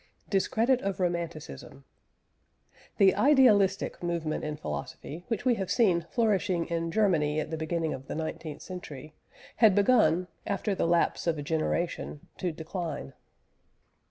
DISCREDIT 0.31 0.81
OF 0.81 0.99
ROMANTICISM. 0.99 1.83
The 2.97 3.13
Idealistic 3.13 4.01
movement 4.01 4.43
in 4.43 4.57
philosophy 4.57 5.23
which 5.27 5.45
we 5.45 5.53
have 5.53 5.69
seen 5.69 6.07
flourishing 6.09 6.65
in 6.65 6.89
Germany 6.89 7.39
at 7.39 7.51
the 7.51 7.55
beginning 7.57 7.93
of 7.93 8.07
the 8.07 8.15
nineteenth 8.15 8.63
century, 8.63 9.13
had 9.57 9.75
begun, 9.75 10.27
after 10.47 10.73
the 10.73 10.87
lapse 10.87 11.27
of 11.27 11.37
a 11.37 11.43
generation, 11.43 12.21
to 12.39 12.51
decline. 12.51 13.13